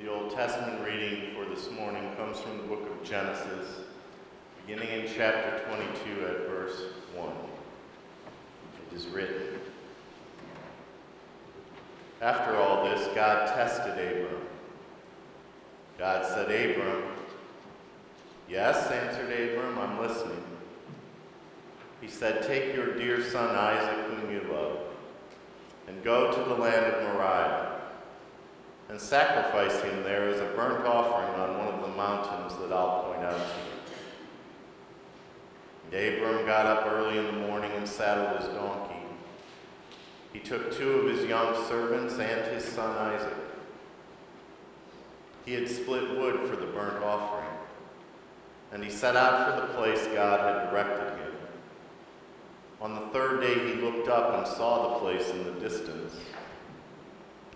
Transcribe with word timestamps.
The 0.00 0.10
Old 0.10 0.30
Testament 0.30 0.82
reading 0.82 1.34
for 1.34 1.44
this 1.44 1.70
morning 1.72 2.02
comes 2.16 2.40
from 2.40 2.56
the 2.56 2.62
book 2.62 2.88
of 2.90 3.06
Genesis, 3.06 3.80
beginning 4.66 4.88
in 4.88 5.06
chapter 5.14 5.62
22 5.66 6.24
at 6.24 6.48
verse 6.48 6.84
1. 7.14 7.28
It 8.90 8.96
is 8.96 9.08
written 9.08 9.60
After 12.22 12.56
all 12.56 12.84
this, 12.84 13.08
God 13.14 13.48
tested 13.48 13.92
Abram. 13.92 14.40
God 15.98 16.24
said, 16.24 16.46
Abram, 16.46 17.02
Yes, 18.48 18.90
answered 18.90 19.30
Abram, 19.30 19.78
I'm 19.78 19.98
listening. 20.00 20.42
He 22.00 22.08
said, 22.08 22.46
Take 22.46 22.74
your 22.74 22.96
dear 22.96 23.22
son 23.22 23.54
Isaac, 23.54 24.06
whom 24.06 24.32
you 24.32 24.50
love, 24.50 24.78
and 25.88 26.02
go 26.02 26.32
to 26.32 26.48
the 26.48 26.54
land 26.54 26.86
of 26.86 27.02
Moriah 27.02 27.69
and 28.90 29.00
sacrifice 29.00 29.80
him 29.82 30.02
there 30.02 30.28
as 30.28 30.40
a 30.40 30.46
burnt 30.56 30.84
offering 30.84 31.32
on 31.40 31.56
one 31.58 31.68
of 31.68 31.80
the 31.80 31.96
mountains 31.96 32.58
that 32.58 32.72
I'll 32.72 33.04
point 33.04 33.24
out 33.24 33.38
to 33.38 33.44
you. 35.92 36.08
And 36.08 36.16
Abram 36.16 36.44
got 36.44 36.66
up 36.66 36.86
early 36.86 37.18
in 37.18 37.26
the 37.26 37.32
morning 37.32 37.70
and 37.76 37.86
saddled 37.86 38.40
his 38.40 38.48
donkey. 38.48 38.96
He 40.32 40.40
took 40.40 40.76
two 40.76 40.90
of 40.90 41.16
his 41.16 41.28
young 41.28 41.54
servants 41.68 42.14
and 42.14 42.52
his 42.52 42.64
son 42.64 42.96
Isaac. 43.14 43.32
He 45.44 45.54
had 45.54 45.68
split 45.68 46.18
wood 46.18 46.48
for 46.48 46.56
the 46.56 46.66
burnt 46.66 47.02
offering, 47.04 47.46
and 48.72 48.82
he 48.82 48.90
set 48.90 49.14
out 49.16 49.54
for 49.54 49.60
the 49.66 49.74
place 49.74 50.04
God 50.08 50.40
had 50.40 50.70
directed 50.70 51.16
him. 51.16 51.32
On 52.80 52.94
the 52.96 53.06
third 53.12 53.40
day 53.40 53.54
he 53.54 53.80
looked 53.80 54.08
up 54.08 54.36
and 54.36 54.56
saw 54.56 54.94
the 54.94 54.98
place 54.98 55.30
in 55.30 55.44
the 55.44 55.52
distance. 55.60 56.14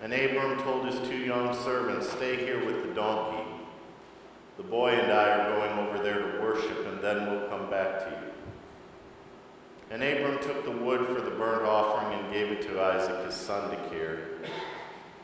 And 0.05 0.13
Abram 0.13 0.63
told 0.63 0.85
his 0.85 1.01
two 1.09 1.17
young 1.17 1.57
servants, 1.65 2.11
Stay 2.11 2.37
here 2.37 2.63
with 2.63 2.87
the 2.87 2.93
donkey. 2.93 3.43
The 4.59 4.63
boy 4.63 4.91
and 4.91 5.11
I 5.11 5.31
are 5.31 5.59
going 5.59 5.89
over 5.89 6.05
there 6.05 6.19
to 6.19 6.43
worship, 6.43 6.87
and 6.87 7.01
then 7.01 7.31
we'll 7.31 7.49
come 7.49 7.71
back 7.71 8.01
to 8.01 8.11
you. 8.11 8.33
And 9.91 10.03
Abram 10.03 10.43
took 10.43 10.63
the 10.63 10.73
wood 10.73 11.07
for 11.07 11.23
the 11.23 11.31
burnt 11.31 11.65
offering 11.65 12.21
and 12.21 12.31
gave 12.31 12.53
it 12.53 12.61
to 12.69 12.83
Isaac, 12.83 13.25
his 13.25 13.35
son, 13.35 13.71
to 13.71 13.77
carry. 13.89 14.21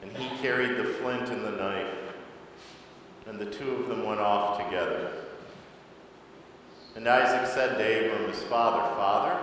And 0.01 0.17
he 0.17 0.35
carried 0.39 0.79
the 0.79 0.85
flint 0.85 1.29
and 1.29 1.45
the 1.45 1.51
knife. 1.51 1.95
And 3.27 3.39
the 3.39 3.51
two 3.51 3.73
of 3.73 3.89
them 3.89 4.07
went 4.07 4.21
off 4.21 4.65
together. 4.65 5.13
And 6.97 7.07
Isaac 7.07 7.53
said 7.53 7.77
to 7.77 8.15
Abram, 8.15 8.31
his 8.31 8.43
father, 8.45 8.95
Father, 8.97 9.39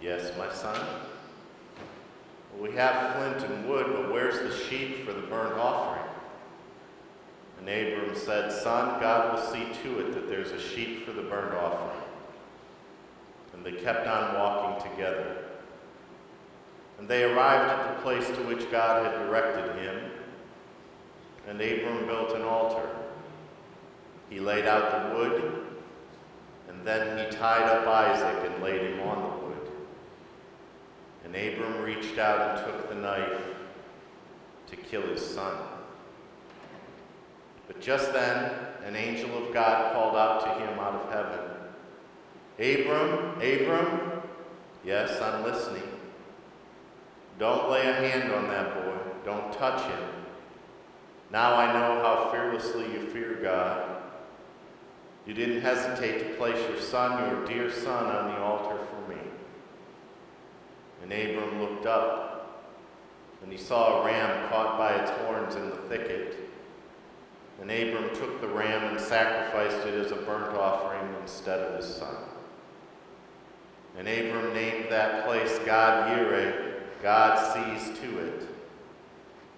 yes, 0.00 0.32
my 0.38 0.50
son. 0.54 0.80
We 2.60 2.72
have 2.72 3.16
flint 3.16 3.50
and 3.50 3.68
wood, 3.68 3.86
but 3.92 4.12
where's 4.12 4.38
the 4.38 4.56
sheep 4.64 5.04
for 5.04 5.12
the 5.12 5.22
burnt 5.22 5.54
offering? 5.54 6.08
And 7.58 7.68
Abram 7.68 8.16
said, 8.16 8.50
Son, 8.52 9.00
God 9.00 9.34
will 9.34 9.52
see 9.52 9.66
to 9.82 10.00
it 10.00 10.14
that 10.14 10.28
there's 10.28 10.50
a 10.50 10.60
sheep 10.60 11.06
for 11.06 11.12
the 11.12 11.22
burnt 11.22 11.54
offering. 11.54 12.02
And 13.52 13.64
they 13.64 13.72
kept 13.72 14.06
on 14.06 14.34
walking 14.34 14.90
together. 14.90 15.44
And 16.98 17.08
they 17.08 17.24
arrived 17.24 17.70
at 17.70 17.96
the 17.96 18.02
place 18.02 18.26
to 18.26 18.42
which 18.44 18.70
God 18.70 19.06
had 19.06 19.26
directed 19.26 19.76
him. 19.80 20.10
And 21.48 21.60
Abram 21.60 22.06
built 22.06 22.34
an 22.34 22.42
altar. 22.42 22.88
He 24.32 24.40
laid 24.40 24.66
out 24.66 25.10
the 25.10 25.18
wood, 25.18 25.66
and 26.68 26.86
then 26.86 27.18
he 27.18 27.36
tied 27.36 27.68
up 27.68 27.86
Isaac 27.86 28.50
and 28.50 28.62
laid 28.62 28.80
him 28.80 29.00
on 29.00 29.22
the. 29.22 29.41
And 31.24 31.34
Abram 31.34 31.82
reached 31.82 32.18
out 32.18 32.58
and 32.58 32.66
took 32.66 32.88
the 32.88 32.94
knife 32.94 33.40
to 34.68 34.76
kill 34.76 35.02
his 35.02 35.24
son. 35.24 35.56
But 37.66 37.80
just 37.80 38.12
then, 38.12 38.52
an 38.84 38.96
angel 38.96 39.46
of 39.46 39.54
God 39.54 39.92
called 39.92 40.16
out 40.16 40.40
to 40.44 40.64
him 40.64 40.78
out 40.78 40.94
of 40.94 41.12
heaven 41.12 41.52
Abram, 42.58 43.40
Abram, 43.40 44.22
yes, 44.84 45.20
I'm 45.20 45.42
listening. 45.42 45.82
Don't 47.38 47.70
lay 47.70 47.88
a 47.88 47.94
hand 47.94 48.30
on 48.32 48.46
that 48.48 48.74
boy. 48.74 48.96
Don't 49.24 49.52
touch 49.52 49.82
him. 49.82 50.08
Now 51.30 51.56
I 51.56 51.72
know 51.72 52.02
how 52.02 52.30
fearlessly 52.30 52.84
you 52.92 53.06
fear 53.08 53.38
God. 53.42 54.02
You 55.26 55.34
didn't 55.34 55.62
hesitate 55.62 56.18
to 56.18 56.34
place 56.34 56.58
your 56.68 56.78
son, 56.78 57.30
your 57.30 57.44
dear 57.46 57.70
son, 57.70 58.04
on 58.04 58.32
the 58.32 58.38
altar 58.38 58.78
for 58.84 59.10
me. 59.10 59.21
And 61.02 61.12
Abram 61.12 61.60
looked 61.60 61.86
up, 61.86 62.68
and 63.42 63.50
he 63.50 63.58
saw 63.58 64.02
a 64.02 64.04
ram 64.06 64.48
caught 64.48 64.78
by 64.78 64.94
its 64.94 65.10
horns 65.10 65.54
in 65.54 65.70
the 65.70 65.76
thicket. 65.88 66.38
And 67.60 67.70
Abram 67.70 68.14
took 68.16 68.40
the 68.40 68.48
ram 68.48 68.84
and 68.84 69.00
sacrificed 69.00 69.86
it 69.86 69.94
as 69.94 70.12
a 70.12 70.16
burnt 70.16 70.56
offering 70.56 71.14
instead 71.20 71.60
of 71.60 71.76
his 71.76 71.94
son. 71.94 72.16
And 73.98 74.08
Abram 74.08 74.54
named 74.54 74.86
that 74.90 75.26
place 75.26 75.58
God 75.66 76.10
Yireh, 76.10 76.80
God 77.02 77.36
sees 77.52 77.98
to 77.98 78.18
it. 78.18 78.48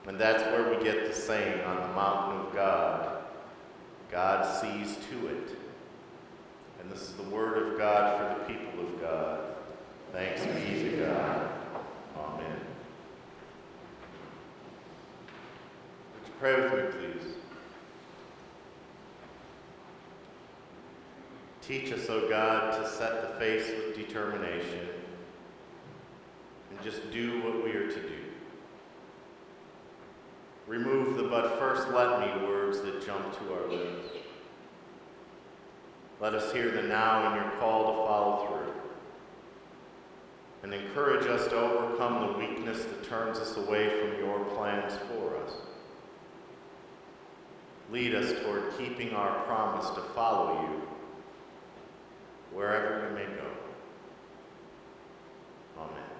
And 0.06 0.18
that's 0.18 0.42
where 0.44 0.76
we 0.76 0.84
get 0.84 1.06
the 1.06 1.14
saying 1.14 1.60
on 1.62 1.76
the 1.76 1.94
mountain 1.94 2.46
of 2.46 2.54
God 2.54 3.14
God 4.14 4.44
sees 4.44 4.96
to 5.10 5.26
it. 5.26 5.58
And 6.80 6.88
this 6.88 7.02
is 7.02 7.14
the 7.14 7.24
word 7.24 7.72
of 7.72 7.76
God 7.76 8.16
for 8.16 8.38
the 8.38 8.54
people 8.54 8.86
of 8.86 9.00
God. 9.00 9.40
Thanks 10.14 10.42
be 10.42 10.90
to 10.90 10.96
God. 11.04 11.50
Amen. 12.16 12.56
Would 16.14 16.28
you 16.28 16.32
pray 16.38 16.54
with 16.54 16.72
me, 16.72 17.00
please? 17.00 17.32
Teach 21.62 21.92
us, 21.92 22.08
O 22.08 22.28
God, 22.28 22.80
to 22.80 22.88
set 22.88 23.22
the 23.22 23.40
face 23.40 23.68
with 23.68 23.96
determination 23.96 24.88
and 26.70 26.80
just 26.80 27.10
do 27.10 27.42
what 27.42 27.64
we 27.64 27.72
are 27.72 27.90
to 27.90 28.00
do. 28.00 28.18
Remove 30.68 31.16
the 31.16 31.24
but 31.24 31.58
first 31.58 31.88
let 31.88 32.20
me 32.20 32.46
words 32.46 32.80
that 32.82 33.04
jump 33.04 33.36
to 33.36 33.52
our 33.52 33.68
lips. 33.68 34.06
Let 36.20 36.34
us 36.34 36.52
hear 36.52 36.70
the 36.70 36.82
now 36.82 37.32
and 37.32 37.42
your 37.42 37.50
call 37.58 37.90
to 37.90 38.06
follow 38.06 38.46
through 38.46 38.73
and 40.64 40.72
encourage 40.72 41.26
us 41.26 41.46
to 41.48 41.56
overcome 41.60 42.26
the 42.26 42.38
weakness 42.38 42.84
that 42.84 43.04
turns 43.04 43.38
us 43.38 43.58
away 43.58 44.00
from 44.00 44.18
your 44.18 44.42
plans 44.56 44.94
for 45.08 45.36
us. 45.44 45.52
Lead 47.90 48.14
us 48.14 48.32
toward 48.42 48.76
keeping 48.78 49.12
our 49.12 49.44
promise 49.44 49.90
to 49.90 50.00
follow 50.14 50.62
you 50.62 50.82
wherever 52.50 53.06
we 53.06 53.14
may 53.14 53.26
go. 53.26 53.46
Amen. 55.78 56.10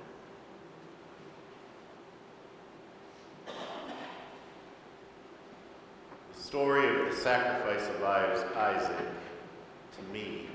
The 6.37 6.43
story 6.43 7.01
of 7.01 7.11
the 7.11 7.17
sacrifice 7.17 7.89
of 7.89 8.03
Isaac, 8.03 9.09
to 9.97 10.13
me, 10.13 10.49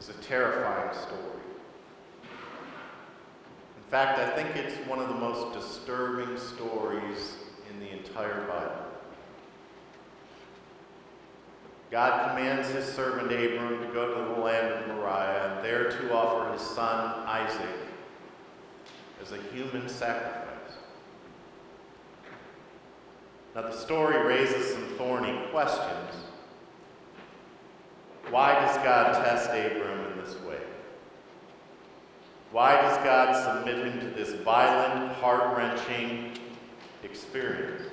is 0.00 0.08
a 0.08 0.14
terrifying 0.14 0.96
story 0.96 1.42
In 3.76 3.82
fact, 3.90 4.18
I 4.18 4.30
think 4.30 4.56
it's 4.56 4.74
one 4.88 4.98
of 4.98 5.08
the 5.08 5.14
most 5.14 5.52
disturbing 5.52 6.38
stories 6.38 7.34
in 7.68 7.80
the 7.80 7.90
entire 7.90 8.46
Bible. 8.46 8.86
God 11.90 12.30
commands 12.30 12.70
his 12.70 12.86
servant 12.86 13.30
Abram 13.30 13.86
to 13.86 13.92
go 13.92 14.14
to 14.14 14.34
the 14.34 14.40
land 14.40 14.72
of 14.72 14.96
Moriah 14.96 15.56
and 15.56 15.64
there 15.64 15.90
to 15.90 16.14
offer 16.14 16.50
his 16.52 16.62
son 16.62 17.26
Isaac 17.26 17.76
as 19.20 19.32
a 19.32 19.42
human 19.52 19.86
sacrifice. 19.86 20.76
Now, 23.54 23.62
the 23.62 23.72
story 23.72 24.24
raises 24.24 24.72
some 24.72 24.86
thorny 24.96 25.36
questions. 25.50 26.29
Why 28.30 28.54
does 28.54 28.76
God 28.76 29.24
test 29.24 29.50
Abram 29.50 30.12
in 30.12 30.24
this 30.24 30.40
way? 30.42 30.60
Why 32.52 32.80
does 32.80 32.96
God 32.98 33.34
submit 33.34 33.84
him 33.84 34.00
to 34.00 34.06
this 34.14 34.40
violent, 34.42 35.12
heart 35.14 35.56
wrenching 35.56 36.32
experience? 37.02 37.88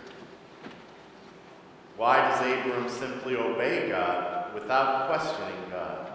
Why 1.95 2.17
does 2.17 2.39
Abram 2.41 2.87
simply 2.87 3.35
obey 3.35 3.89
God 3.89 4.53
without 4.53 5.07
questioning 5.07 5.71
God? 5.71 6.11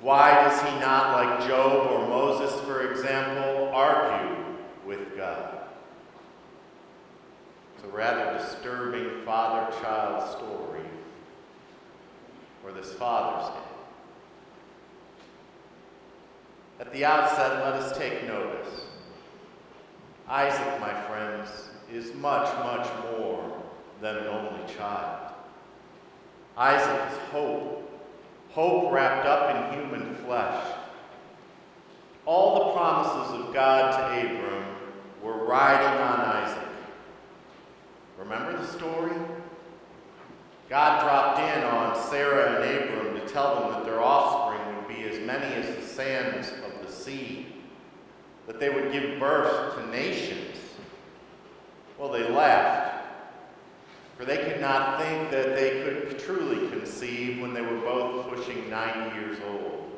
Why 0.00 0.32
does 0.44 0.62
he 0.62 0.80
not, 0.80 1.12
like 1.12 1.46
Job 1.46 1.90
or 1.90 2.08
Moses, 2.08 2.58
for 2.62 2.90
example, 2.90 3.70
argue 3.74 4.44
with 4.86 5.14
God? 5.14 5.58
It's 7.74 7.84
a 7.84 7.88
rather 7.88 8.38
disturbing 8.38 9.24
father 9.26 9.70
child 9.82 10.30
story 10.36 10.67
for 12.68 12.74
this 12.74 12.92
Father's 12.94 13.48
Day. 13.48 13.60
At 16.80 16.92
the 16.92 17.04
outset, 17.04 17.64
let 17.64 17.74
us 17.74 17.96
take 17.96 18.26
notice. 18.26 18.82
Isaac, 20.28 20.80
my 20.80 20.92
friends, 21.04 21.48
is 21.90 22.14
much, 22.16 22.46
much 22.58 22.86
more 23.10 23.62
than 24.02 24.16
an 24.16 24.26
only 24.26 24.74
child. 24.74 25.32
Isaac 26.56 27.12
is 27.12 27.18
hope, 27.30 27.90
hope 28.50 28.92
wrapped 28.92 29.26
up 29.26 29.72
in 29.72 29.80
human 29.80 30.14
flesh. 30.16 30.64
All 32.26 32.66
the 32.66 32.72
promises 32.72 33.40
of 33.40 33.54
God 33.54 33.92
to 33.92 34.20
Abram 34.20 34.64
were 35.22 35.46
riding 35.46 36.00
on 36.02 36.20
Isaac. 36.20 36.68
Remember 38.18 38.58
the 38.58 38.66
story? 38.66 39.16
God 40.68 41.02
dropped 41.02 41.38
in 41.40 41.64
on 41.64 41.96
Sarah 42.10 42.56
and 42.56 42.84
Abram 42.84 43.14
to 43.18 43.26
tell 43.26 43.60
them 43.60 43.72
that 43.72 43.84
their 43.84 44.02
offspring 44.02 44.76
would 44.76 44.88
be 44.88 45.02
as 45.04 45.18
many 45.26 45.46
as 45.54 45.74
the 45.74 45.82
sands 45.82 46.52
of 46.64 46.86
the 46.86 46.92
sea, 46.92 47.46
that 48.46 48.60
they 48.60 48.68
would 48.68 48.92
give 48.92 49.18
birth 49.18 49.76
to 49.76 49.86
nations. 49.86 50.56
Well, 51.98 52.10
they 52.10 52.28
laughed, 52.28 53.06
for 54.18 54.26
they 54.26 54.36
could 54.36 54.60
not 54.60 55.00
think 55.00 55.30
that 55.30 55.56
they 55.56 55.82
could 55.82 56.18
truly 56.18 56.68
conceive 56.68 57.40
when 57.40 57.54
they 57.54 57.62
were 57.62 57.78
both 57.78 58.28
pushing 58.28 58.68
90 58.68 59.16
years 59.16 59.38
old. 59.48 59.90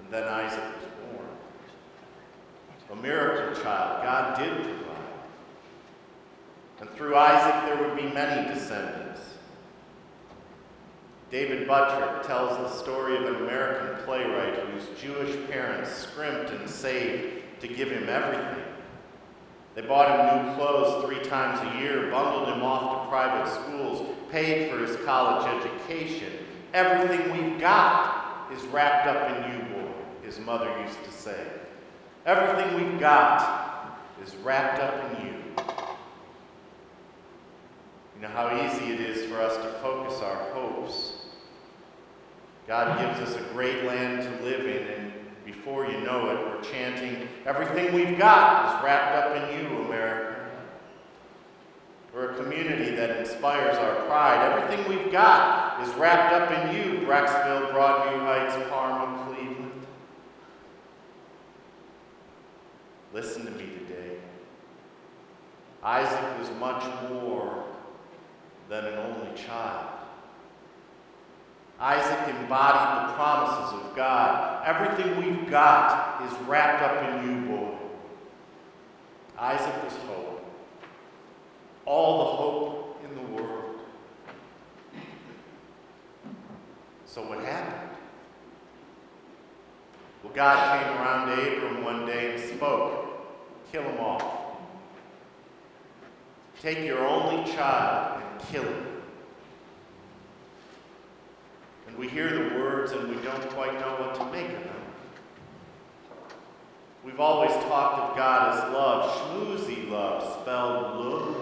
And 0.00 0.10
then 0.10 0.24
Isaac 0.24 0.64
was 0.76 0.88
born. 1.14 2.98
A 2.98 3.02
miracle 3.02 3.62
child. 3.62 4.02
God 4.02 4.38
did 4.38 4.54
provide. 4.64 4.89
And 6.80 6.90
through 6.90 7.14
Isaac, 7.14 7.66
there 7.66 7.86
would 7.86 7.96
be 7.96 8.08
many 8.14 8.52
descendants. 8.52 9.20
David 11.30 11.68
Buttrick 11.68 12.26
tells 12.26 12.56
the 12.56 12.82
story 12.82 13.16
of 13.16 13.24
an 13.24 13.36
American 13.36 14.04
playwright 14.04 14.58
whose 14.58 15.00
Jewish 15.00 15.36
parents 15.48 15.90
scrimped 15.90 16.50
and 16.50 16.68
saved 16.68 17.60
to 17.60 17.68
give 17.68 17.90
him 17.90 18.08
everything. 18.08 18.64
They 19.74 19.82
bought 19.82 20.08
him 20.08 20.46
new 20.46 20.54
clothes 20.56 21.04
three 21.04 21.22
times 21.28 21.60
a 21.60 21.80
year, 21.80 22.10
bundled 22.10 22.48
him 22.48 22.62
off 22.62 23.04
to 23.04 23.08
private 23.08 23.48
schools, 23.52 24.08
paid 24.30 24.70
for 24.70 24.78
his 24.78 24.96
college 25.04 25.62
education. 25.62 26.32
Everything 26.74 27.30
we've 27.32 27.60
got 27.60 28.50
is 28.52 28.62
wrapped 28.66 29.06
up 29.06 29.30
in 29.30 29.52
you, 29.52 29.74
boy, 29.74 29.92
his 30.22 30.40
mother 30.40 30.68
used 30.84 31.02
to 31.04 31.12
say. 31.12 31.46
Everything 32.26 32.74
we've 32.74 32.98
got 32.98 34.00
is 34.24 34.34
wrapped 34.36 34.80
up 34.80 35.12
in 35.12 35.26
you. 35.26 35.39
You 38.20 38.28
know 38.28 38.34
how 38.34 38.54
easy 38.66 38.92
it 38.92 39.00
is 39.00 39.24
for 39.30 39.40
us 39.40 39.56
to 39.56 39.72
focus 39.80 40.20
our 40.20 40.52
hopes. 40.52 41.12
God 42.68 42.98
gives 42.98 43.30
us 43.30 43.40
a 43.40 43.42
great 43.54 43.84
land 43.84 44.22
to 44.22 44.44
live 44.44 44.66
in, 44.66 44.88
and 44.88 45.12
before 45.46 45.86
you 45.86 46.02
know 46.02 46.28
it, 46.28 46.36
we're 46.46 46.62
chanting, 46.62 47.28
Everything 47.46 47.94
we've 47.94 48.18
got 48.18 48.76
is 48.76 48.84
wrapped 48.84 49.16
up 49.16 49.34
in 49.34 49.58
you, 49.58 49.78
America. 49.84 50.50
We're 52.12 52.32
a 52.32 52.36
community 52.36 52.94
that 52.94 53.16
inspires 53.16 53.78
our 53.78 54.04
pride. 54.04 54.52
Everything 54.52 54.86
we've 54.86 55.10
got 55.10 55.82
is 55.82 55.94
wrapped 55.94 56.34
up 56.34 56.50
in 56.50 56.76
you, 56.76 57.06
Brecksville, 57.06 57.72
Broadview 57.72 58.20
Heights, 58.20 58.68
Parma, 58.68 59.24
Cleveland. 59.24 59.86
Listen 63.14 63.46
to 63.46 63.50
me 63.52 63.64
today. 63.64 64.18
Isaac 65.82 66.38
was 66.38 66.50
much 66.58 66.84
more 67.08 67.69
than 68.70 68.84
an 68.84 68.94
only 68.98 69.36
child. 69.36 69.88
Isaac 71.80 72.34
embodied 72.36 73.10
the 73.10 73.14
promises 73.14 73.80
of 73.80 73.96
God. 73.96 74.64
Everything 74.64 75.16
we've 75.16 75.50
got 75.50 76.22
is 76.24 76.32
wrapped 76.46 76.80
up 76.82 77.22
in 77.22 77.28
you, 77.28 77.48
boy. 77.48 77.74
Isaac 79.36 79.82
was 79.82 79.94
hope. 80.06 80.44
All 81.84 82.18
the 82.18 82.24
hope 82.36 83.04
in 83.04 83.14
the 83.16 83.42
world. 83.42 83.80
So 87.06 87.22
what 87.22 87.42
happened? 87.44 87.96
Well, 90.22 90.32
God 90.32 90.84
came 90.84 90.96
around 90.96 91.36
to 91.36 91.56
Abram 91.56 91.82
one 91.82 92.06
day 92.06 92.34
and 92.34 92.56
spoke 92.56 93.00
kill 93.72 93.82
him 93.82 93.98
off. 94.00 94.24
Take 96.60 96.80
your 96.80 97.06
only 97.06 97.50
child 97.52 98.09
and 98.40 98.48
kill 98.48 98.62
him. 98.62 98.86
And 101.88 101.98
we 101.98 102.08
hear 102.08 102.30
the 102.30 102.54
words 102.56 102.92
and 102.92 103.08
we 103.08 103.16
don't 103.22 103.48
quite 103.50 103.74
know 103.74 103.96
what 103.96 104.14
to 104.16 104.24
make 104.26 104.48
of 104.56 104.64
them. 104.64 104.76
We've 107.04 107.20
always 107.20 107.50
talked 107.50 108.10
of 108.10 108.16
God 108.16 108.54
as 108.54 108.72
love, 108.72 109.10
schmoozy 109.16 109.90
love, 109.90 110.40
spelled 110.40 111.04
love. 111.04 111.36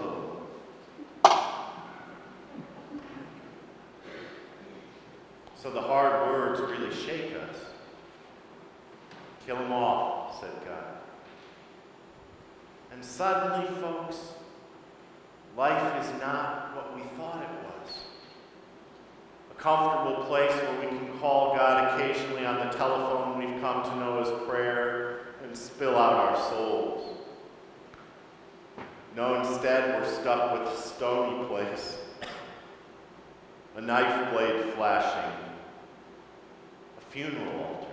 So 5.55 5.69
the 5.69 5.81
hard 5.81 6.29
words 6.29 6.61
really 6.61 6.95
shake 6.95 7.33
us. 7.35 7.57
Kill 9.45 9.57
them 9.57 9.73
off, 9.73 10.39
said 10.39 10.51
God. 10.65 10.85
And 12.93 13.03
suddenly, 13.03 13.67
folks, 13.81 14.15
Life 15.59 16.05
is 16.05 16.21
not 16.21 16.58
what 16.75 16.95
we 16.95 17.01
thought 17.17 17.41
it 17.41 17.49
was. 17.65 17.97
A 19.51 19.53
comfortable 19.55 20.25
place 20.25 20.51
where 20.51 20.79
we 20.79 20.87
can 20.87 21.19
call 21.19 21.55
God 21.55 21.99
occasionally 21.99 22.45
on 22.45 22.57
the 22.59 22.73
telephone 22.73 23.37
we've 23.37 23.61
come 23.61 23.83
to 23.83 23.95
know 23.97 24.19
as 24.19 24.47
prayer 24.47 25.21
and 25.43 25.55
spill 25.55 25.95
out 25.95 26.13
our 26.13 26.49
souls. 26.49 27.17
No, 29.15 29.35
instead, 29.35 30.01
we're 30.01 30.09
stuck 30.09 30.53
with 30.53 30.73
a 30.73 30.77
stony 30.81 31.45
place, 31.47 31.97
a 33.75 33.81
knife 33.81 34.31
blade 34.31 34.73
flashing, 34.75 35.31
a 36.97 37.11
funeral 37.11 37.65
altar. 37.65 37.87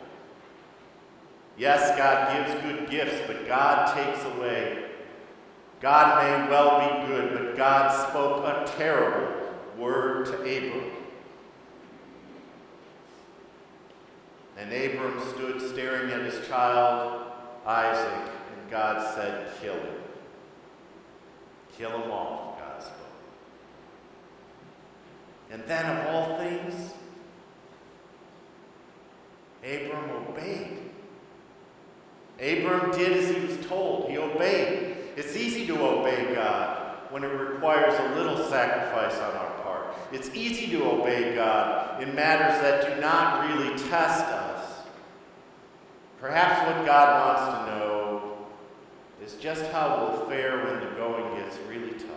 Yes, 1.56 1.96
God 1.96 2.46
gives 2.46 2.62
good 2.62 2.90
gifts, 2.90 3.26
but 3.26 3.48
God 3.48 3.94
takes 3.94 4.24
away 4.36 4.85
God 5.80 6.22
may 6.22 6.50
well 6.50 6.80
be 6.80 7.06
good, 7.06 7.34
but 7.34 7.56
God 7.56 8.08
spoke 8.08 8.44
a 8.44 8.70
terrible 8.76 9.52
word 9.76 10.26
to 10.26 10.32
Abram. 10.34 10.90
And 14.56 14.72
Abram 14.72 15.20
stood 15.34 15.60
staring 15.60 16.10
at 16.10 16.22
his 16.22 16.46
child, 16.48 17.30
Isaac, 17.66 18.32
and 18.56 18.70
God 18.70 19.14
said, 19.14 19.50
Kill 19.60 19.74
him. 19.74 19.94
Kill 21.76 21.90
him 21.90 22.10
off, 22.10 22.58
God 22.58 22.82
spoke. 22.82 22.96
And 25.50 25.62
then, 25.66 25.84
of 25.84 26.06
all 26.06 26.38
things, 26.38 26.94
Abram 29.62 30.10
obeyed. 30.10 30.78
Abram 32.40 32.92
did 32.92 33.12
as 33.12 33.34
he 33.34 33.46
was 33.46 33.66
told, 33.66 34.10
he 34.10 34.16
obeyed. 34.16 34.85
It's 35.16 35.34
easy 35.34 35.66
to 35.68 35.80
obey 35.80 36.34
God 36.34 36.98
when 37.10 37.24
it 37.24 37.28
requires 37.28 37.98
a 37.98 38.14
little 38.16 38.36
sacrifice 38.48 39.16
on 39.18 39.34
our 39.34 39.50
part. 39.62 39.96
It's 40.12 40.28
easy 40.34 40.66
to 40.72 40.84
obey 40.84 41.34
God 41.34 42.02
in 42.02 42.14
matters 42.14 42.60
that 42.60 42.94
do 42.94 43.00
not 43.00 43.48
really 43.48 43.70
test 43.88 44.26
us. 44.26 44.82
Perhaps 46.20 46.66
what 46.66 46.84
God 46.84 47.36
wants 47.36 47.58
to 47.58 47.78
know 47.78 48.46
is 49.24 49.34
just 49.36 49.64
how 49.72 49.98
we'll 49.98 50.28
fare 50.28 50.64
when 50.64 50.80
the 50.80 50.94
going 50.96 51.40
gets 51.40 51.56
really 51.66 51.92
tough. 51.92 52.10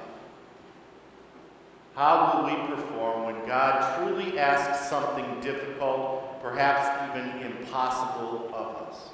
How 1.96 2.44
will 2.44 2.50
we 2.50 2.76
perform 2.76 3.26
when 3.26 3.48
God 3.48 3.98
truly 3.98 4.38
asks 4.38 4.90
something 4.90 5.40
difficult, 5.42 6.42
perhaps 6.42 7.18
even 7.18 7.52
impossible 7.52 8.52
of 8.54 8.88
us? 8.88 9.10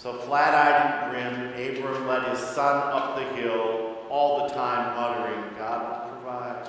So 0.00 0.14
flat 0.14 0.54
eyed 0.54 1.12
and 1.12 1.54
grim, 1.54 1.76
Abram 1.76 2.06
led 2.06 2.26
his 2.28 2.38
son 2.38 2.90
up 2.90 3.16
the 3.16 3.24
hill, 3.36 3.98
all 4.08 4.48
the 4.48 4.54
time 4.54 4.96
muttering, 4.96 5.54
God 5.58 6.06
will 6.06 6.10
provide. 6.10 6.68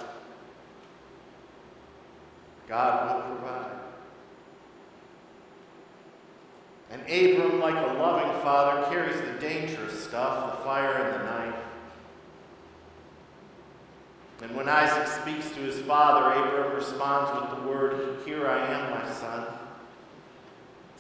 God 2.68 3.16
will 3.16 3.38
provide. 3.38 3.72
And 6.90 7.02
Abram, 7.04 7.62
like 7.62 7.76
a 7.76 7.94
loving 7.94 8.42
father, 8.42 8.84
carries 8.94 9.22
the 9.22 9.40
dangerous 9.40 10.04
stuff, 10.04 10.58
the 10.58 10.66
fire 10.66 10.92
and 10.92 11.14
the 11.14 11.24
knife. 11.24 11.64
And 14.42 14.58
when 14.58 14.68
Isaac 14.68 15.08
speaks 15.08 15.50
to 15.52 15.62
his 15.62 15.80
father, 15.84 16.34
Abram 16.34 16.76
responds 16.76 17.32
with 17.40 17.62
the 17.62 17.70
word, 17.70 18.18
Here 18.26 18.46
I 18.46 18.74
am, 18.74 18.92
my 18.92 19.10
son. 19.10 19.48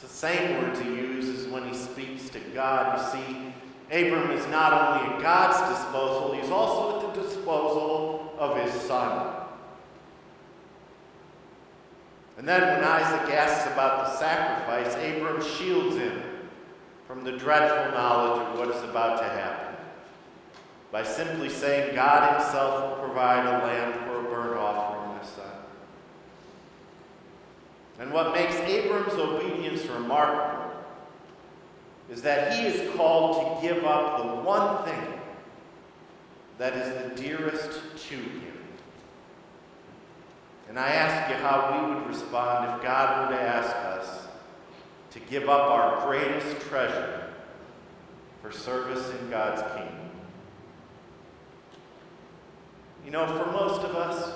It's 0.02 0.12
the 0.12 0.18
same 0.18 0.58
word 0.60 0.74
to 0.78 0.84
use 0.84 1.30
as 1.30 1.48
when 1.48 1.68
he 1.68 1.76
speaks 1.76 2.28
to 2.32 2.40
God. 2.56 2.98
You 2.98 3.22
see, 3.22 3.54
Abram 3.92 4.32
is 4.32 4.48
not 4.48 4.74
only 4.74 5.14
at 5.14 5.22
God's 5.22 5.60
disposal, 5.78 6.34
he's 6.34 6.50
also 6.50 7.08
at 7.08 7.14
the 7.14 7.22
disposal 7.22 8.34
of 8.40 8.58
his 8.58 8.74
son. 8.82 9.36
And 12.36 12.48
then 12.48 12.62
when 12.62 12.84
Isaac 12.84 13.32
asks 13.32 13.72
about 13.72 14.06
the 14.06 14.18
sacrifice, 14.18 14.96
Abram 14.96 15.40
shields 15.44 15.98
him 15.98 16.24
from 17.06 17.24
the 17.24 17.34
dreadful 17.34 17.92
knowledge 17.92 18.48
of 18.48 18.58
what 18.58 18.76
is 18.76 18.84
about 18.84 19.20
to 19.20 19.26
happen. 19.26 19.76
by 20.92 21.04
simply 21.04 21.50
saying 21.50 21.94
God 21.94 22.42
Himself 22.42 22.98
will 22.98 23.06
provide 23.06 23.46
a 23.46 23.66
lamb 23.68 23.94
for 24.06 24.20
a 24.20 24.24
burnt 24.24 24.58
offering, 24.58 25.16
my 25.16 25.24
son. 25.24 25.52
And 28.02 28.12
what 28.12 28.34
makes 28.34 28.56
Abram's 28.56 29.14
obedience 29.14 29.86
remarkable 29.86 30.74
is 32.10 32.24
that 32.24 32.54
he 32.54 32.66
is 32.66 32.94
called 32.96 33.62
to 33.62 33.68
give 33.68 33.86
up 33.86 34.18
the 34.18 34.42
one 34.42 34.84
thing 34.84 35.20
that 36.58 36.74
is 36.74 37.16
the 37.16 37.22
dearest 37.22 37.80
to 38.10 38.16
him. 38.16 38.58
And 40.68 40.80
I 40.80 40.90
ask 40.90 41.30
you 41.30 41.36
how 41.36 41.88
we 41.88 41.94
would 41.94 42.08
respond 42.08 42.76
if 42.76 42.84
God 42.84 43.30
were 43.30 43.36
to 43.36 43.42
ask 43.42 43.76
us 43.76 44.28
to 45.12 45.20
give 45.20 45.48
up 45.48 45.70
our 45.70 46.08
greatest 46.08 46.60
treasure 46.62 47.30
for 48.42 48.52
service 48.52 49.12
in 49.20 49.30
God's 49.30 49.62
kingdom. 49.76 50.10
You 53.06 53.12
know, 53.12 53.28
for 53.28 53.52
most 53.52 53.82
of 53.82 53.96
us, 53.96 54.34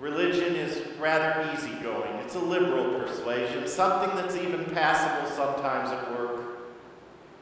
religion 0.00 0.54
is 0.54 0.86
rather 0.98 1.50
easygoing. 1.54 2.07
A 2.38 2.44
liberal 2.44 3.00
persuasion, 3.00 3.66
something 3.66 4.14
that's 4.14 4.36
even 4.36 4.64
passable 4.66 5.28
sometimes 5.30 5.90
at 5.90 6.18
work. 6.18 6.60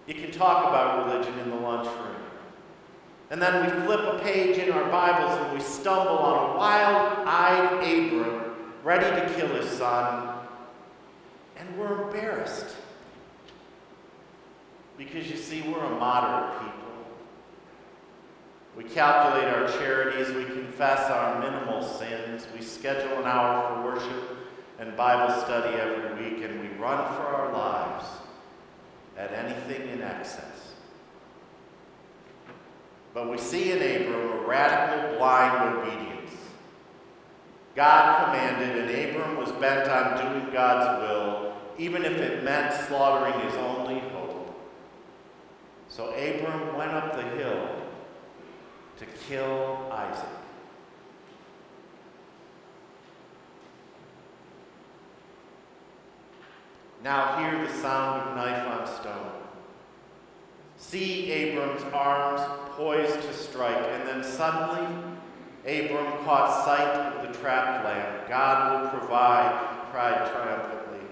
You 0.07 0.15
can 0.15 0.31
talk 0.31 0.69
about 0.69 1.07
religion 1.07 1.39
in 1.41 1.51
the 1.51 1.57
lunchroom. 1.57 2.17
And 3.31 3.43
then 3.43 3.65
we 3.65 3.85
flip 3.85 4.01
a 4.01 4.19
page 4.21 4.57
in 4.57 4.73
our 4.73 4.89
Bibles 4.89 5.39
and 5.39 5.53
we 5.53 5.61
stumble 5.63 6.17
on 6.17 6.55
a 6.55 6.59
wild 6.59 7.29
eyed 7.29 7.75
Abram 7.83 8.55
ready 8.83 9.05
to 9.05 9.35
kill 9.35 9.49
his 9.49 9.69
son. 9.71 10.39
And 11.59 11.79
we're 11.79 12.05
embarrassed. 12.05 12.75
Because 14.97 15.31
you 15.31 15.37
see, 15.37 15.61
we're 15.63 15.85
a 15.85 15.91
moderate 15.91 16.59
people. 16.61 16.73
We 18.77 18.85
calculate 18.85 19.53
our 19.53 19.69
charities, 19.79 20.35
we 20.35 20.45
confess 20.45 21.11
our 21.11 21.41
minimal 21.41 21.83
sins, 21.83 22.47
we 22.55 22.63
schedule 22.63 23.19
an 23.19 23.25
hour 23.27 23.75
for 23.75 23.85
worship 23.85 24.46
and 24.79 24.97
Bible 24.97 25.35
study 25.43 25.75
every 25.77 26.23
week, 26.23 26.45
and 26.45 26.61
we 26.61 26.69
run 26.77 27.15
for 27.15 27.23
our 27.23 27.53
lives 27.53 28.07
at 29.17 29.33
anything 29.33 29.89
in 29.89 30.03
excess. 30.03 30.75
But 33.15 33.31
we 33.31 33.39
see 33.39 33.73
in 33.73 33.79
Abram 33.79 34.33
a 34.33 34.47
radical, 34.47 35.17
blind 35.17 35.79
obedience. 35.79 36.33
God 37.75 38.27
commanded, 38.27 38.77
and 38.77 38.91
Abram 38.91 39.37
was 39.39 39.51
bent 39.53 39.89
on 39.89 40.33
doing 40.33 40.53
God's 40.53 41.01
will, 41.03 41.55
even 41.79 42.05
if 42.05 42.13
it 42.13 42.45
meant 42.45 42.75
slaughtering 42.87 43.41
his 43.41 43.55
only 43.55 44.01
hope. 44.01 44.55
So 45.89 46.09
Abram 46.09 46.77
went 46.77 46.91
up 46.93 47.17
the 47.17 47.23
hill 47.23 47.71
to 48.99 49.07
kill 49.27 49.89
Isaac. 49.91 50.36
Now 57.07 57.39
hear 57.39 57.65
the 57.65 57.73
sound 57.73 58.23
of 58.23 58.37
knife 58.37 58.67
on 58.67 58.85
stone. 59.01 59.31
See 60.77 61.31
Abram's 61.31 61.85
arms 61.95 62.41
poised 62.73 63.23
to 63.23 63.33
strike, 63.33 63.77
and 63.77 64.09
then 64.09 64.25
suddenly 64.25 64.89
Abram 65.65 66.25
caught 66.25 66.65
sight 66.65 66.97
of 66.97 67.29
the 67.29 67.39
trapped 67.39 67.85
lamb. 67.85 68.29
God 68.29 68.83
will 68.83 68.99
provide, 68.99 69.53
he 69.71 69.93
cried 69.93 70.33
triumphantly. 70.33 71.07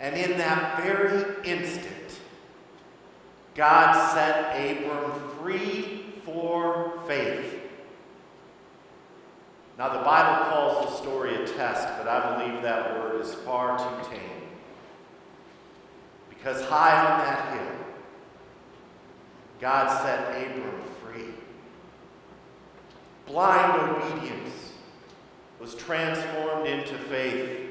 And 0.00 0.16
in 0.16 0.36
that 0.36 0.82
very 0.82 1.34
instant, 1.48 2.20
God 3.54 4.12
set 4.12 4.54
Abram 4.54 5.18
free 5.38 6.12
for 6.26 7.00
faith. 7.06 7.58
Now, 9.78 9.88
the 9.96 10.04
Bible 10.04 10.50
calls 10.50 10.84
the 10.84 10.96
story 10.98 11.42
a 11.42 11.46
test, 11.46 11.88
but 11.96 12.06
I 12.06 12.36
believe 12.36 12.60
that 12.60 12.98
word 12.98 13.22
is 13.22 13.32
far 13.32 13.78
too 13.78 14.10
tame. 14.10 14.43
Because 16.44 16.62
high 16.66 17.10
on 17.10 17.18
that 17.20 17.54
hill, 17.54 17.72
God 19.62 20.02
set 20.02 20.28
Abram 20.28 20.82
free. 21.02 21.32
Blind 23.24 23.80
obedience 23.80 24.72
was 25.58 25.74
transformed 25.74 26.66
into 26.66 26.98
faith. 26.98 27.70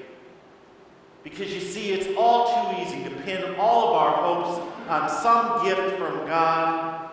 Because 1.24 1.54
you 1.54 1.60
see, 1.60 1.92
it's 1.92 2.18
all 2.18 2.74
too 2.74 2.82
easy 2.82 3.04
to 3.04 3.12
pin 3.22 3.54
all 3.60 3.90
of 3.90 3.96
our 3.96 4.12
hopes 4.24 4.90
on 4.90 5.08
some 5.08 5.64
gift 5.64 5.96
from 6.00 6.26
God 6.26 7.12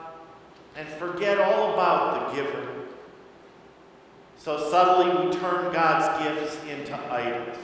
and 0.77 0.89
forget 0.89 1.39
all 1.39 1.75
about 1.75 2.31
the 2.31 2.37
giver. 2.43 2.69
So 4.39 4.71
subtly 4.71 5.27
we 5.27 5.33
turn 5.35 5.75
God's 5.75 6.25
gifts 6.25 6.57
into 6.71 6.97
idols. 7.13 7.59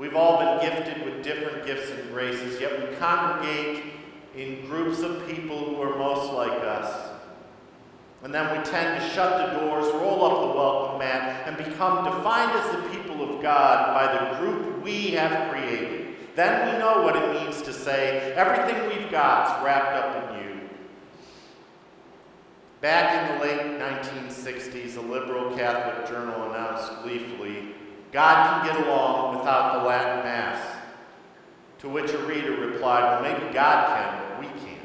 We've 0.00 0.16
all 0.16 0.38
been 0.38 0.70
gifted 0.70 1.04
with 1.04 1.22
different 1.22 1.66
gifts 1.66 1.90
and 1.90 2.10
graces, 2.10 2.58
yet 2.58 2.72
we 2.80 2.96
congregate 2.96 3.82
in 4.34 4.64
groups 4.64 5.00
of 5.00 5.28
people 5.28 5.58
who 5.58 5.82
are 5.82 5.94
most 5.98 6.32
like 6.32 6.58
us. 6.62 7.10
And 8.22 8.32
then 8.32 8.56
we 8.56 8.64
tend 8.64 8.98
to 8.98 9.08
shut 9.10 9.52
the 9.52 9.60
doors, 9.60 9.92
roll 9.92 10.24
up 10.24 10.48
the 10.48 10.58
welcome 10.58 11.00
mat, 11.00 11.46
and 11.46 11.54
become 11.54 12.04
defined 12.04 12.50
as 12.52 12.76
the 12.76 12.88
people 12.88 13.22
of 13.28 13.42
God 13.42 13.92
by 13.92 14.06
the 14.10 14.38
group 14.38 14.82
we 14.82 15.10
have 15.10 15.52
created. 15.52 16.16
Then 16.34 16.72
we 16.72 16.78
know 16.78 17.02
what 17.02 17.16
it 17.16 17.34
means 17.34 17.60
to 17.60 17.72
say, 17.74 18.32
everything 18.32 18.88
we've 18.88 19.10
got's 19.10 19.62
wrapped 19.62 19.96
up 19.96 20.32
in 20.32 20.46
you. 20.46 20.60
Back 22.80 23.30
in 23.30 23.36
the 23.36 23.44
late 23.44 23.78
1960s, 23.78 24.96
a 24.96 25.00
liberal 25.02 25.54
Catholic 25.54 26.08
journal 26.08 26.50
announced 26.50 26.90
gleefully, 27.02 27.74
God 28.12 28.64
can 28.64 28.74
get 28.74 28.86
along 28.86 29.38
without 29.38 29.80
the 29.80 29.88
Latin 29.88 30.24
Mass. 30.24 30.76
To 31.80 31.88
which 31.88 32.10
a 32.12 32.18
reader 32.18 32.52
replied, 32.52 33.02
Well, 33.02 33.22
maybe 33.22 33.52
God 33.52 33.86
can, 33.88 34.28
but 34.28 34.40
we 34.40 34.46
can't. 34.60 34.80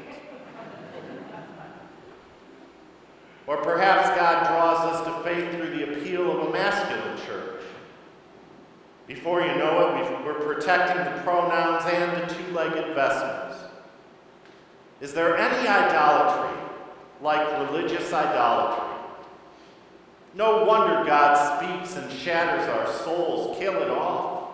or 3.46 3.58
perhaps 3.58 4.08
God 4.16 4.46
draws 4.46 4.92
us 4.92 5.06
to 5.06 5.22
faith 5.22 5.54
through 5.54 5.76
the 5.76 5.92
appeal 5.92 6.30
of 6.30 6.48
a 6.48 6.52
masculine 6.52 7.16
church. 7.26 7.62
Before 9.06 9.40
you 9.40 9.54
know 9.54 9.96
it, 9.96 10.24
we're 10.24 10.34
protecting 10.34 11.04
the 11.04 11.22
pronouns 11.22 11.84
and 11.86 12.22
the 12.22 12.34
two 12.34 12.52
legged 12.52 12.94
vestments. 12.94 13.56
Is 15.00 15.14
there 15.14 15.36
any 15.36 15.68
idolatry 15.68 16.58
like 17.20 17.70
religious 17.70 18.12
idolatry? 18.12 18.85
No 20.36 20.64
wonder 20.64 21.02
God 21.06 21.34
speaks 21.56 21.96
and 21.96 22.12
shatters 22.12 22.68
our 22.68 22.92
souls, 22.92 23.56
kill 23.58 23.82
it 23.82 23.88
off. 23.88 24.50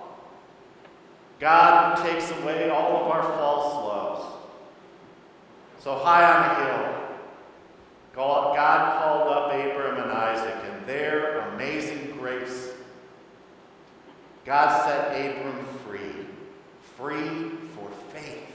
God 1.40 1.96
takes 2.06 2.30
away 2.30 2.70
all 2.70 3.04
of 3.04 3.10
our 3.10 3.22
false 3.24 3.74
loves. 3.74 4.24
So 5.80 5.98
high 5.98 6.22
on 6.22 6.50
a 6.50 6.64
hill, 6.64 6.92
God 8.14 9.02
called 9.02 9.32
up 9.32 9.52
Abram 9.52 10.00
and 10.00 10.12
Isaac, 10.12 10.54
and 10.70 10.86
their 10.86 11.40
amazing 11.48 12.16
grace, 12.16 12.70
God 14.44 14.86
set 14.86 15.08
Abram 15.08 15.66
free, 15.84 16.26
free 16.96 17.50
for 17.74 17.90
faith. 18.14 18.51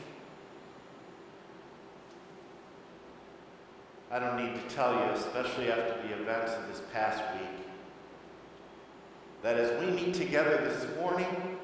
I 4.10 4.20
don't 4.20 4.38
need 4.38 4.56
to 4.56 4.76
tell 4.76 4.94
you, 4.94 5.12
especially 5.12 5.70
after 5.70 6.02
the 6.08 6.14
events 6.14 6.54
of 6.54 6.68
this 6.70 6.82
past 6.94 7.22
week, 7.34 7.68
that 9.44 9.58
as 9.58 9.84
we 9.84 9.92
meet 9.92 10.14
together 10.14 10.58
this 10.58 10.88
morning, 10.98 11.58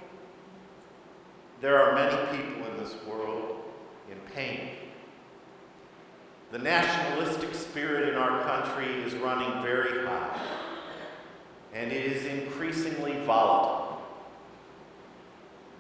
there 1.62 1.82
are 1.82 1.96
many 1.96 2.38
people 2.38 2.70
in 2.72 2.78
this 2.78 2.96
world 3.08 3.64
in 4.12 4.18
pain. 4.34 4.72
The 6.52 6.60
nationalistic 6.60 7.56
spirit 7.56 8.10
in 8.10 8.16
our 8.16 8.44
country 8.44 8.88
is 9.04 9.14
running 9.16 9.64
very 9.64 10.06
high, 10.06 10.42
and 11.74 11.92
it 11.92 12.12
is 12.12 12.26
increasingly 12.26 13.18
volatile. 13.26 14.02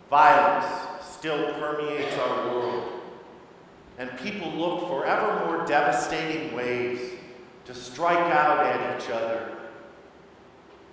Violence 0.09 0.65
still 1.01 1.53
permeates 1.55 2.17
our 2.17 2.47
world, 2.47 2.92
and 3.97 4.09
people 4.19 4.49
look 4.51 4.87
for 4.87 5.05
ever 5.05 5.45
more 5.45 5.65
devastating 5.65 6.55
ways 6.55 7.11
to 7.65 7.73
strike 7.73 8.17
out 8.17 8.65
at 8.65 9.01
each 9.01 9.09
other. 9.09 9.57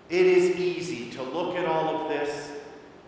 It 0.09 0.27
is 0.27 0.57
easy 0.57 1.11
to 1.13 1.23
look 1.23 1.57
at 1.57 1.67
all 1.67 2.03
of 2.03 2.09
this 2.09 2.53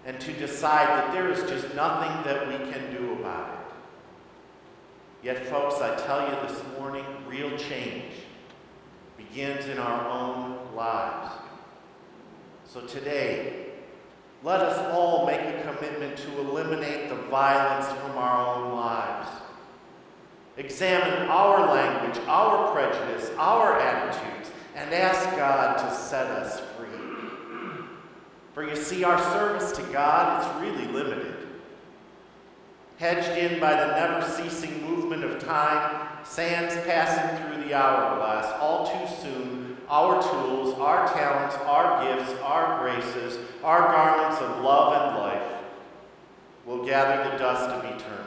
and 0.04 0.20
to 0.20 0.32
decide 0.32 0.88
that 0.88 1.12
there 1.12 1.30
is 1.30 1.40
just 1.50 1.75
nothing 1.75 2.25
that 2.25 2.49
we 2.49 2.72
can 2.72 2.94
do 2.94 3.12
about 3.14 3.49
it. 3.49 3.62
Yet, 5.22 5.46
folks, 5.46 5.80
I 5.80 5.94
tell 6.04 6.28
you 6.28 6.49
this 6.49 6.62
morning, 6.78 7.04
real 7.28 7.56
change 7.56 8.12
begins 9.16 9.66
in 9.66 9.78
our 9.78 10.08
own 10.08 10.75
lives. 10.75 11.30
So 12.64 12.80
today, 12.80 13.66
let 14.42 14.61
us 14.61 14.78
all 14.92 15.26
make 15.26 15.40
a 15.40 15.62
commitment 15.62 16.16
to 16.16 16.40
eliminate 16.40 17.08
the 17.08 17.14
violence 17.14 17.87
from 18.00 18.18
our 18.18 18.56
own 18.56 18.75
lives. 18.75 19.28
Examine 20.56 21.28
our 21.28 21.73
language, 21.73 22.23
our 22.26 22.73
prejudice, 22.73 23.30
our 23.38 23.78
attitudes, 23.80 24.50
and 24.75 24.92
ask 24.92 25.25
God 25.37 25.78
to 25.78 25.94
set 25.94 26.26
us 26.26 26.61
free. 26.76 26.88
For 28.54 28.66
you 28.68 28.76
see, 28.76 29.04
our 29.04 29.18
service 29.32 29.73
to 29.73 29.82
God 29.92 30.42
is 30.42 30.62
really 30.62 30.92
limited. 30.92 31.37
Hedged 32.99 33.38
in 33.38 33.59
by 33.59 33.73
the 33.73 33.97
never 33.97 34.28
ceasing 34.30 34.82
movement 34.85 35.25
of 35.25 35.42
time, 35.42 36.09
sands 36.25 36.75
passing 36.87 37.47
through 37.47 37.64
the 37.64 37.75
hourglass, 37.75 38.52
all 38.61 38.87
too 38.87 39.14
soon, 39.23 39.76
our 39.88 40.23
tools, 40.23 40.75
our 40.78 41.06
talents, 41.12 41.56
our 41.56 42.04
gifts, 42.04 42.32
our 42.42 42.80
graces, 42.80 43.38
our 43.64 43.92
garments 43.92 44.40
of 44.40 44.62
love 44.62 45.09
and 45.09 45.18
life 45.18 45.62
will 46.64 46.85
gather 46.85 47.30
the 47.30 47.37
dust 47.38 47.68
of 47.71 47.85
eternity. 47.85 48.21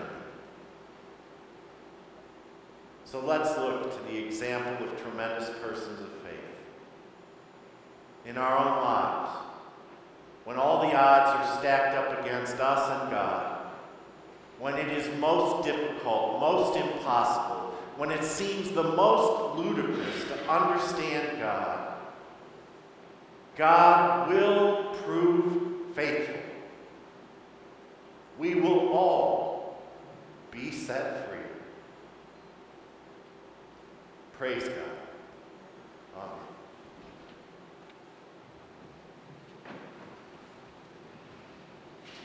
So 3.16 3.22
let's 3.22 3.58
look 3.58 3.96
to 3.96 4.12
the 4.12 4.18
example 4.18 4.86
of 4.86 5.02
tremendous 5.02 5.50
persons 5.62 6.02
of 6.02 6.10
faith. 6.22 6.36
In 8.26 8.38
our 8.38 8.58
own 8.58 8.84
lives, 8.84 9.38
when 10.44 10.58
all 10.58 10.82
the 10.82 10.94
odds 10.94 11.30
are 11.30 11.58
stacked 11.58 11.96
up 11.96 12.20
against 12.20 12.60
us 12.60 13.02
and 13.02 13.10
God, 13.10 13.68
when 14.60 14.74
it 14.74 14.90
is 14.90 15.18
most 15.18 15.66
difficult, 15.66 16.42
most 16.42 16.78
impossible, 16.78 17.74
when 17.96 18.12
it 18.12 18.22
seems 18.22 18.72
the 18.72 18.84
most 18.84 19.60
ludicrous 19.60 20.26
to 20.26 20.52
understand 20.52 21.40
God, 21.40 21.94
God 23.56 24.30
will 24.30 24.94
prove 25.06 25.96
faithful. 25.96 26.42
We 28.38 28.56
will 28.56 28.90
all 28.90 29.78
be 30.52 30.70
set 30.70 31.30
free. 31.30 31.45
Praise 34.38 34.64
God. 34.64 34.76
Amen. 36.18 36.45